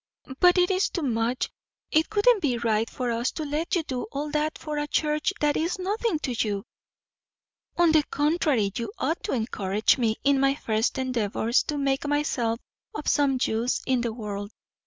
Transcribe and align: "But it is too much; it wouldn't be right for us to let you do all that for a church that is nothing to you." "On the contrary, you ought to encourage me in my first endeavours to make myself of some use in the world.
"But 0.39 0.57
it 0.57 0.71
is 0.71 0.89
too 0.89 1.03
much; 1.03 1.51
it 1.91 2.07
wouldn't 2.15 2.41
be 2.41 2.57
right 2.57 2.89
for 2.89 3.11
us 3.11 3.29
to 3.33 3.43
let 3.45 3.75
you 3.75 3.83
do 3.83 4.07
all 4.11 4.31
that 4.31 4.57
for 4.57 4.79
a 4.79 4.87
church 4.87 5.31
that 5.41 5.55
is 5.55 5.77
nothing 5.77 6.17
to 6.23 6.31
you." 6.39 6.65
"On 7.77 7.91
the 7.91 8.01
contrary, 8.05 8.71
you 8.75 8.91
ought 8.97 9.21
to 9.25 9.33
encourage 9.33 9.99
me 9.99 10.15
in 10.23 10.39
my 10.39 10.55
first 10.55 10.97
endeavours 10.97 11.61
to 11.65 11.77
make 11.77 12.07
myself 12.07 12.59
of 12.95 13.07
some 13.07 13.37
use 13.45 13.83
in 13.85 14.01
the 14.01 14.11
world. 14.11 14.49